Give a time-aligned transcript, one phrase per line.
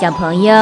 [0.00, 0.54] 小朋友，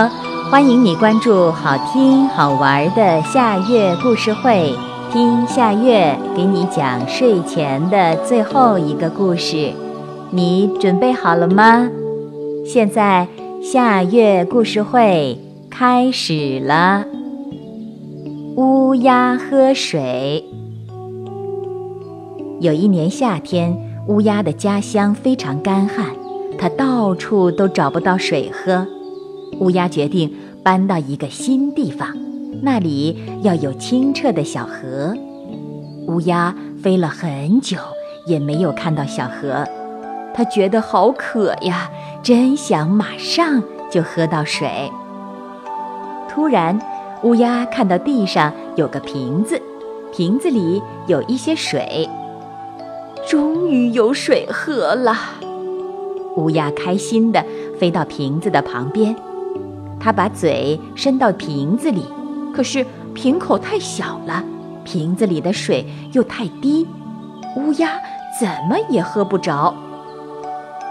[0.50, 4.74] 欢迎你关注好听好玩的夏月故事会，
[5.12, 9.72] 听夏月给你讲睡前的最后一个故事。
[10.32, 11.88] 你准备好了吗？
[12.66, 13.28] 现在
[13.62, 15.38] 夏月故事会
[15.70, 17.04] 开始了。
[18.56, 20.44] 乌鸦喝水。
[22.58, 23.72] 有一年夏天，
[24.08, 26.06] 乌鸦的家乡非常干旱，
[26.58, 28.84] 它到处都找不到水喝。
[29.60, 32.16] 乌鸦决定搬到一个新地方，
[32.62, 35.14] 那里要有清澈的小河。
[36.06, 37.76] 乌鸦飞了很久，
[38.26, 39.66] 也没有看到小河，
[40.32, 41.90] 它觉得好渴呀，
[42.22, 44.90] 真想马上就喝到水。
[46.28, 46.78] 突然，
[47.22, 49.60] 乌鸦看到地上有个瓶子，
[50.12, 52.08] 瓶子里有一些水，
[53.28, 55.14] 终于有水喝了。
[56.36, 57.44] 乌鸦开心地
[57.78, 59.14] 飞到瓶子的旁边。
[60.00, 62.04] 他把嘴伸到瓶子里，
[62.54, 64.42] 可是瓶口太小了，
[64.84, 66.86] 瓶子里的水又太低，
[67.56, 67.90] 乌鸦
[68.40, 69.74] 怎么也喝不着。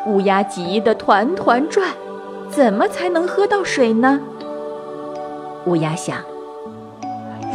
[0.06, 1.90] 乌鸦急得团团转，
[2.50, 4.20] 怎么才能喝到水呢？
[5.66, 6.18] 乌鸦想，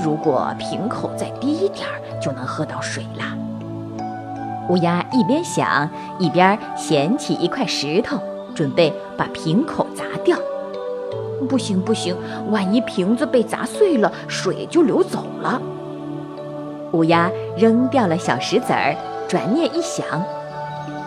[0.04, 3.36] 如果瓶口再低一点儿，就能喝到水啦。
[4.68, 8.18] 乌鸦一边想，一边捡起一块石头，
[8.54, 10.36] 准备把瓶口砸掉。
[11.46, 12.16] 不行不行，
[12.50, 15.60] 万一瓶子被砸碎了，水就流走了。
[16.92, 18.94] 乌鸦扔掉了小石子儿，
[19.26, 20.04] 转念一想，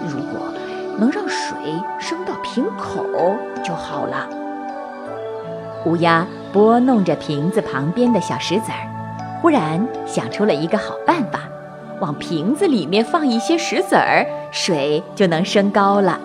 [0.01, 0.47] 如果
[0.97, 1.55] 能让水
[1.99, 3.05] 升到瓶口
[3.63, 4.27] 就好了。
[5.85, 8.87] 乌鸦拨弄着瓶子旁边的小石子儿，
[9.41, 11.41] 忽然想出了一个好办法：
[12.01, 16.19] 往瓶子里面放一些石子儿，水就能升高了。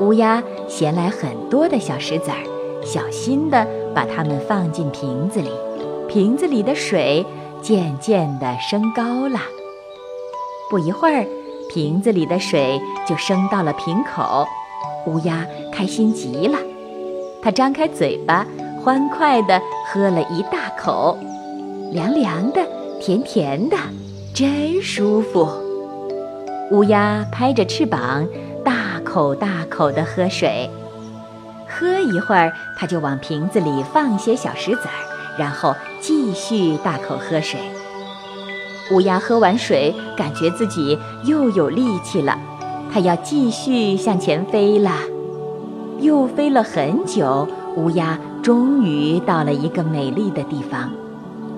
[0.00, 2.59] 乌鸦衔来很多的小石子儿。
[2.84, 5.50] 小心地把它们放进瓶子里，
[6.08, 7.24] 瓶子里的水
[7.62, 9.40] 渐渐地升高了。
[10.70, 11.26] 不一会儿，
[11.68, 14.46] 瓶子里的水就升到了瓶口。
[15.06, 16.58] 乌鸦开心极了，
[17.42, 18.46] 它张开嘴巴，
[18.82, 21.18] 欢快地喝了一大口，
[21.92, 22.60] 凉凉的，
[23.00, 23.76] 甜甜的，
[24.34, 25.48] 真舒服。
[26.70, 28.26] 乌鸦拍着翅膀，
[28.64, 30.68] 大口大口地喝水。
[31.80, 37.58] 喝一会儿，他就往瓶子里放些小石子儿，然后继续大口喝水。
[38.92, 42.38] 乌鸦喝完水，感觉自己又有力气了，
[42.92, 44.90] 它要继续向前飞了。
[46.00, 50.90] 又飞了很久，乌鸦终于到了一个美丽的地方，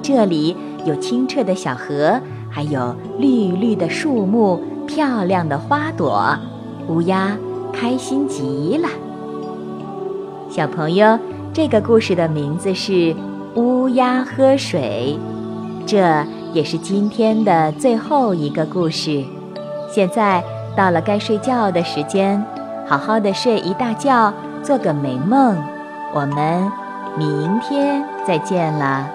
[0.03, 6.39] 这里有清澈的小河，还有绿绿的树木、漂亮的花朵。
[6.87, 7.37] 乌鸦
[7.73, 8.89] 开心极了。
[10.55, 11.19] 小朋友，
[11.55, 12.93] 这个故事的名字是
[13.55, 15.19] 《乌鸦喝水》，
[15.87, 19.25] 这也是今天的最后一个故事。
[19.91, 20.45] 现在
[20.77, 22.45] 到了该睡觉的时间，
[22.87, 24.31] 好好的睡一大觉，
[24.63, 25.57] 做个美梦。
[26.13, 26.71] 我们
[27.17, 29.09] 明天再见了，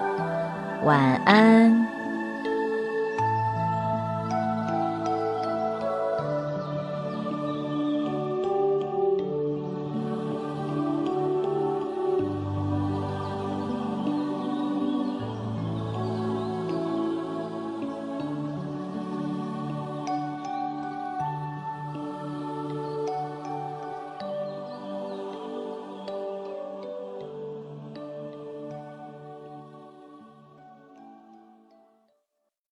[0.84, 1.97] 晚安。